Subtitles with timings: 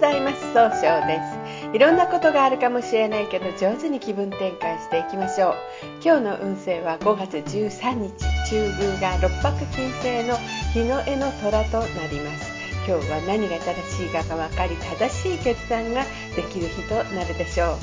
[0.00, 1.20] ございます総称で
[1.60, 5.54] すいろんなことがあるかもしれないけど上手に気分転換していきましょう。
[6.02, 8.14] 今日の運勢は5月13日
[8.48, 10.38] 中宮が六白金星の
[10.72, 12.50] 日の絵の虎となります。
[12.88, 16.02] 今日は何が正しいかが分かり正しい決断が
[16.34, 17.76] できる日となるでしょう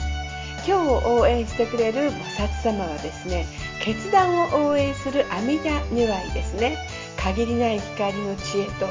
[0.67, 3.45] 今日を応援してくれる菩薩様はですね
[3.79, 6.77] 決断を応援する阿弥陀如来ですね。
[7.15, 8.87] 限りない光の知恵と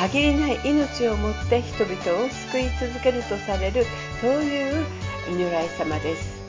[0.00, 3.84] 限りない命をもって人々を救い続けるとされる
[4.22, 4.86] そういう
[5.28, 6.40] 如来様です。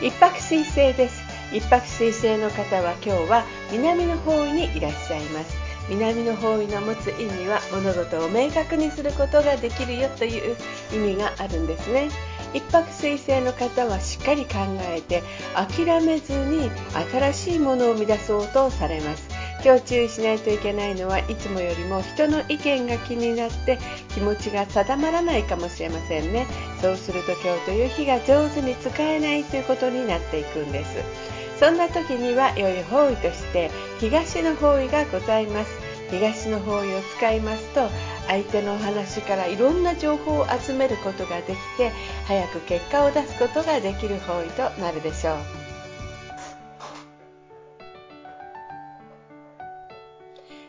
[0.00, 1.22] 一泊水星です。
[1.52, 5.54] 一泊水星の方は今日は南の方位にいらっしゃいます。
[5.90, 10.56] 南の方位の持つ意味は物事を明確にすることができるよという
[10.94, 12.08] 意味があるんですね。
[12.54, 14.54] 一泊水星の方はしっかり考
[14.90, 15.22] えて
[15.54, 16.70] 諦めずに
[17.10, 19.28] 新しいものを生み出そうとされます。
[19.64, 23.78] 今日注意しないといけないのはいつもよりも人の意見が気になって
[24.14, 26.46] 気持ちが定まらないかもしれませんね。
[26.80, 31.38] そうすると今日という日が上手に使えないということになっていくんです。
[31.58, 35.70] そんな時には良い方位として東の方位がございます
[36.08, 37.88] 東の方位を使いますと
[38.28, 41.90] 相手の話からいろんな情報を集めることができて
[42.26, 45.36] 早く結果を出すことができる方位となるでしょう。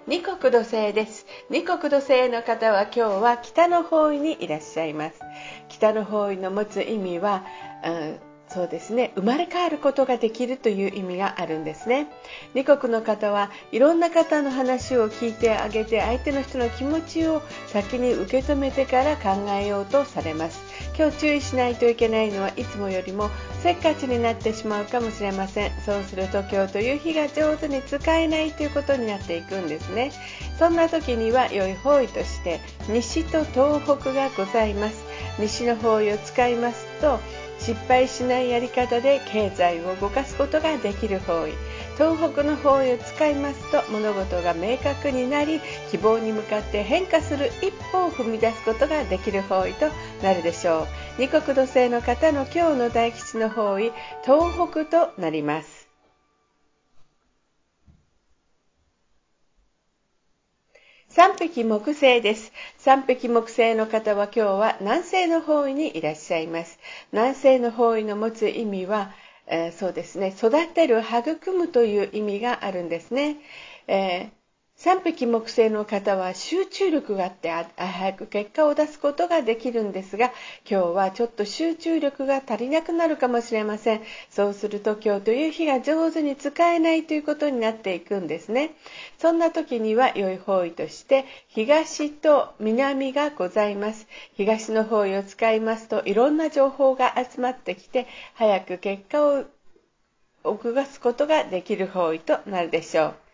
[0.07, 1.27] 二国土星です。
[1.51, 5.19] 二国土星の方は今日は北の方位にいらっしゃいます。
[5.67, 7.43] 北の方位の持つ意味は、
[7.85, 9.11] うんそうですね。
[9.15, 12.07] 生まれ変わることができるという意味があるんですね。
[12.55, 20.61] 二国の方はいろんな方の話を聞いてあげて相手の人の気持ちを先に受け止めてから考えようとされます。
[20.97, 23.29] 今日注意しないといけないのはいつもよりも
[23.61, 25.71] せっかちになってしまうかもしれません。
[25.85, 30.11] そうすると今日という日が上手に使えないということになっていくんですね。
[30.57, 32.59] そんな時には良い方位として
[32.89, 35.03] 西と東北がございます。
[35.37, 37.19] 西の方位を使いますと
[37.69, 41.53] 失敗しないやり方で経済を動かすことができる方位。
[41.99, 49.87] 東北の方位を使いますと物事が明確になり希望に向かって変化する一歩を踏み出すことができる方位と
[50.23, 50.87] なるでしょ
[51.17, 51.21] う。
[51.21, 53.91] 二国土星の方の今日の大吉の方位
[54.23, 55.78] 東北となります。
[61.09, 62.53] 三匹木星です。
[62.77, 66.79] 三匹木星の方は今日は南西の方位にいらっしゃいます。
[67.11, 69.11] 南西の方位の持つ意味は、
[69.47, 73.37] えー、そうですね、育てる、育むという意味があるんですね。
[73.87, 74.38] えー
[74.81, 80.31] 三匹木星の方は集中力があって早く結果を出すことができるんですが
[80.65, 84.01] 今日はちょっと集中力が足りなくなるかもしれません。
[84.29, 88.71] そうすると今日という日が上手に使えないということになっていくんですね。
[89.17, 94.07] そんな時には良い方位として東と南がございます。
[94.35, 99.43] 東の方位を使いますといろんな情報が集まってきて早く結果を
[100.45, 103.28] 動かすことができる方位となるでしょう。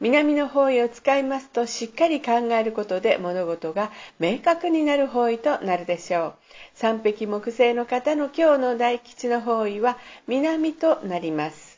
[0.00, 6.34] 南の方位を使いますとしっかり考えることで物事が明確になる方位となるでしょう。
[6.74, 9.96] 三匹木星の方の今日の大吉の方位は
[10.26, 11.75] 南となります。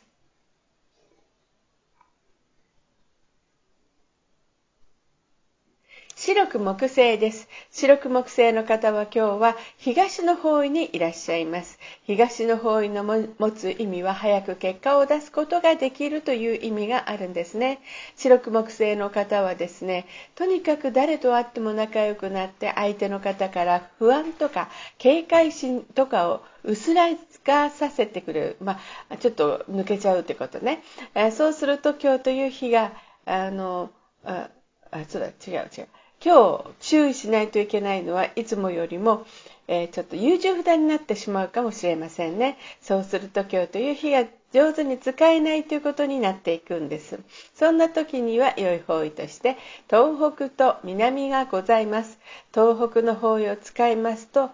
[6.29, 7.49] 白く木星です。
[7.71, 11.79] 白く木星の方は今日は東の方位にいらっしゃいます。
[12.03, 17.79] 東の方位の持つ意味は早く結果を出すことができるという意味があるんですね。
[18.15, 24.69] 白く木星の方はですね、とにかく誰と会っても仲良くなって相手の方から不安とか
[24.99, 27.07] 警戒心とかを薄ら
[27.43, 28.57] がさせてくれる。
[28.61, 28.79] ま
[29.09, 30.83] あ、ちょっと抜けちゃうってことね。
[31.15, 32.91] えそうすると今日という日が、
[33.25, 33.89] あの、
[34.23, 34.51] あ、
[34.91, 35.87] あそうだ、違う違う。
[36.21, 39.25] 今日注意しないといけないのはいつもよりも、
[39.69, 42.57] えー、ちょっと優柔不断になってしまうかもしれませんね。
[42.81, 47.19] そうすると今日という日が上手に使えないということになっていくんです。
[47.55, 49.55] そんな時には良い方位として
[49.89, 52.19] 東北と南がございます。
[52.53, 54.49] 東北の方位を使いますと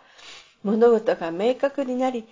[0.63, 2.27] 物事が明確になり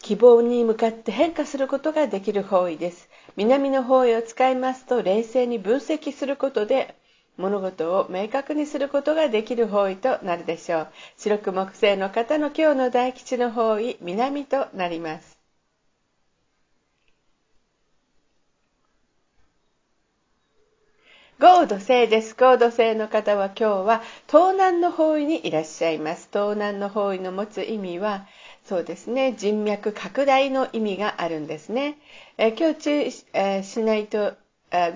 [0.00, 3.08] 希望に向かって変化することができる方位です。
[3.36, 6.94] 南の方位を使いますと冷静に分析することで
[7.36, 10.88] 物事を明確にすることができる方位となるでしょう。
[11.16, 15.34] 白く木星の方の今日の大吉の方位、南となります。
[21.40, 22.36] ゴード星です。
[22.36, 26.28] ゴード星の方は今日は東南の方位にいらっしゃいます。
[26.32, 28.28] 東南の方位の持つ意味は、
[28.64, 31.98] そうですね、人脈拡大の意味があるんですね。
[32.38, 34.34] え今日注意し,、えしないと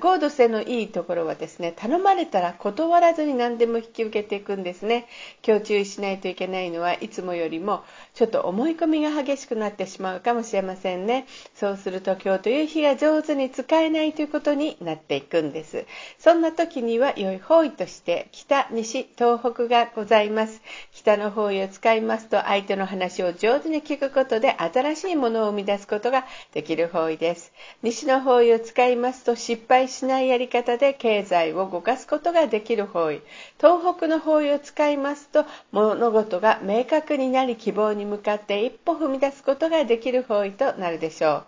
[0.00, 5.06] 合同性のいいところはですね頼まれたら断らずに何でも引き受けていくんですね。
[5.46, 7.84] 今日注意しないといけないのはいつもよりも
[8.18, 11.28] ちょっと思い込みが激しくなってしまうかもしれませんね。
[11.54, 15.86] そうすると今日という日が上手に使えないということになっていくんです。
[16.18, 20.60] そんな時には良い方位として北西東北がございます。
[20.90, 27.52] 北の方位を使いますと相手の話を上手に聞くことで新しいものを生み出すことができる方位です。
[27.84, 33.22] 西の方位を使いますと失敗しないやり方で経済を動かすことができる方位。
[33.58, 41.44] 東北の方位を使いますと物事が明確になり希望に向かって一歩踏み出すことができる方位となるでしょ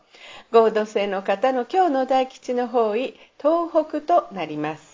[0.52, 0.58] う。
[0.58, 4.89] 合同性の方の今日の大吉の方位東北となります。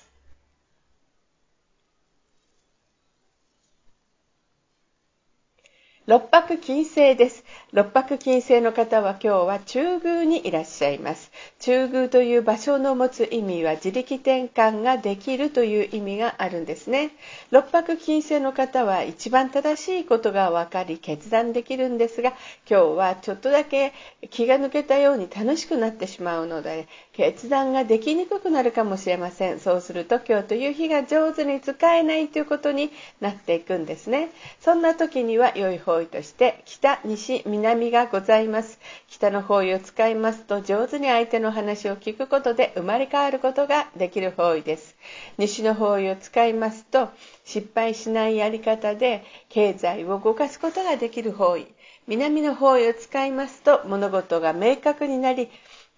[6.06, 7.43] 六白金星です。
[7.73, 11.32] 六白金星の方は今日は中宮にいらっしゃいます。
[11.58, 17.11] 中宮という場所の持つ意味は自力転換ができるという意味があるんですね。
[17.50, 22.35] 六白金星の方は一番正しいことが分かり決断できるんですが、
[22.70, 23.93] 今日はちょっとだけ
[24.31, 29.58] 気が抜けたように楽しくなってしまうので、決断ができにくくなるかもしれません。
[29.58, 34.31] そうすると今日という日が上手に使えないということになっていくんですね。
[34.61, 38.78] そんな時には良い方方位として北、西、南がございます。
[39.08, 44.94] 北の方位を使いますと上手に相手の話を聞くことで生まれ変わることができる方位です。
[45.38, 47.08] 西の方位を使いますと
[47.44, 51.66] 失敗しないやり方で経済を動かすことができる方位。
[52.06, 55.48] 南の方位を使いますと物事が明確になり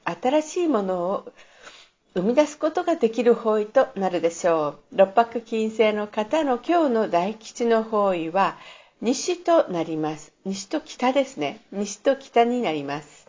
[0.05, 1.33] 新しいものを
[2.15, 4.97] 生み出すことができる方位となるでしょう。
[4.97, 8.56] 六白金星の方の今日の大吉の方位は
[9.00, 10.33] 西となります。
[10.45, 11.61] 西と北ですね。
[11.71, 13.29] 西と北になります。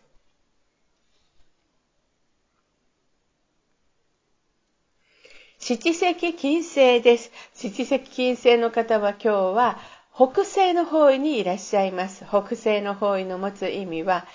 [5.60, 7.32] 七石金星です。
[7.54, 9.78] 七石金星の方は今日は
[10.16, 12.26] 北西の方位にいらっしゃいます。
[12.26, 14.26] 北西の方位の持つ意味は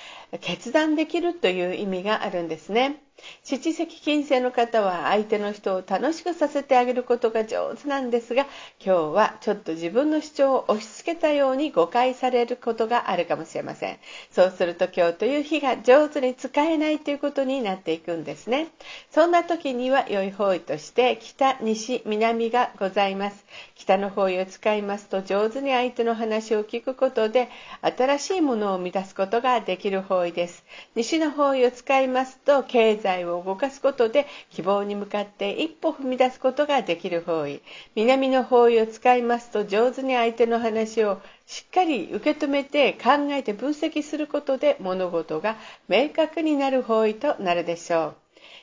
[0.40, 3.02] 決断できるという意味があるんですね。
[3.42, 8.46] 七石金星の方は相手の人を楽しくさせてあげることが上手なんですが
[8.84, 13.98] 今日はちょっと自分の主張を押し付けたように誤解されることがあるかもしれません。
[14.30, 18.68] そうすると今日という日が上手に使えないということになっていくんですね。
[19.10, 23.44] そんな時には良い方位として北西南がございます。
[23.74, 27.48] 北の方位を使いますと上手に相手の話を聞くことで
[27.82, 30.64] 新しいものを生み出すことができる方位です。
[30.94, 37.60] 西の方位を使いますと経済を動かすことで希望に向かって一歩踏み出すことができる方位
[37.94, 45.56] 南の方位を使いますと上手に相手の話をしっかり受け止めて考えて分析することで物事が
[45.88, 48.14] 明確になる方位となるでしょう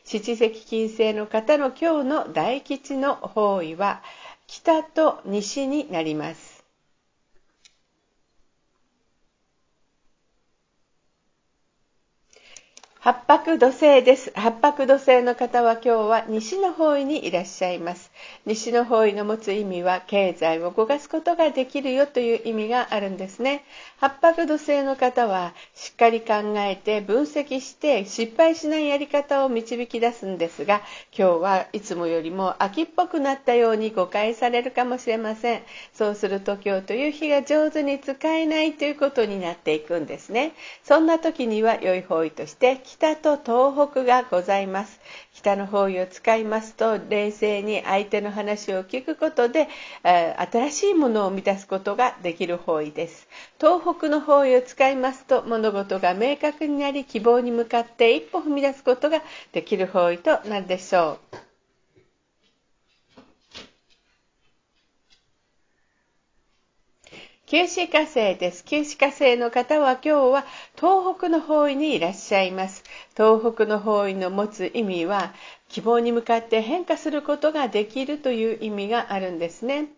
[0.03, 4.01] 七石金星の方の今日の大吉の方位は
[4.47, 6.50] 北と西になります。
[13.03, 14.31] 八白土星です。
[14.35, 18.11] 八白土星の方は今日は西の方位にいらっしゃいます。
[18.45, 23.63] 西の方位の持つ意味は経済を動かすことができるよという意味があるんですね。
[23.97, 30.83] 八白土星の方はしっかり考えて分析して失敗しないやり方を導き出すんですが、
[31.17, 35.63] 今日はいつもよりも秋っぽくなったように誤解されるかもしれません。
[35.93, 40.53] そうすると今日という日が上手に使えないということになっていくんですね。
[40.83, 44.99] そんな時には良い方位として北と東北がございます。
[45.33, 49.69] 北の方位を使いますと冷静に相手の話を聞くことで
[50.03, 53.29] 新しいものを満たすことができる方位です。
[53.59, 59.21] 東北の方位を使いますと物事が明確になり希望に向かって一歩踏み出すことが
[59.53, 61.37] できる方位となるでしょう。
[67.51, 68.63] 九死火星です。
[68.63, 70.45] 九死火星の方は今日は
[70.77, 72.85] 東北の方位にいらっしゃいます。
[73.17, 75.33] 東北の方位の持つ意味は
[75.67, 79.89] 希望に向かって変化することができるという意味があるんですね。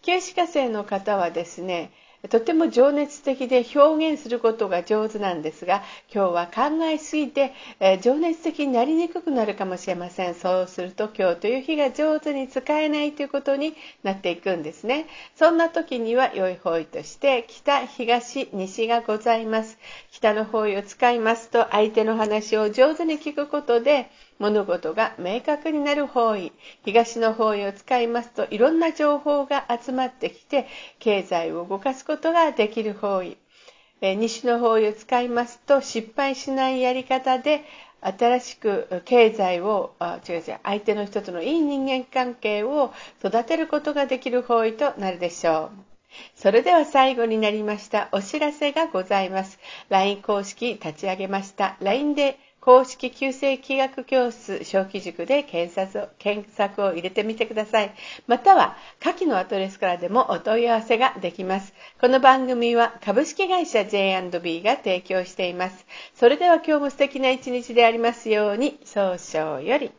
[0.00, 1.90] 九死火星の方はですね、
[2.30, 5.82] とても情熱的で表現することが上手なんですが
[6.14, 10.34] 今日は考えすぎて、え、情熱的になりにくくなるかもしれません。
[10.34, 13.74] そうすると今日という日が上手に使えないということに
[14.04, 15.06] なっていくんですね。
[15.34, 19.78] そんな時には良い方位として北東西がございます。
[20.12, 24.08] 北の方位を使いますと相手の話を上手に聞くことで
[24.42, 26.52] 物事が明確になる方位
[26.84, 30.66] 東の方位を使いますといろんな情報が集まってきて
[30.98, 33.38] 経済を動かすことができる方位
[34.00, 37.64] 西の方位を使いますと失敗しないやり方で
[38.00, 39.94] 新しく経済を
[40.28, 42.92] 違う違う相手の人とのいい人間関係を
[43.24, 45.92] 育てることができる方位となるでしょう。
[46.34, 49.60] それでは最後になりましたお知らせがございます。
[49.88, 51.76] LINE 公式立ち上げました。
[51.80, 57.92] LINE で公式旧正規学教室小規塾で検索検索を入れてみてください。
[58.28, 61.74] または下記のアドレスからでもお問い合わせができます。
[62.00, 65.86] この番組は株式会社 J&B が提供しています。
[66.14, 69.92] それでは今日も素敵な一日でありますように、早々より。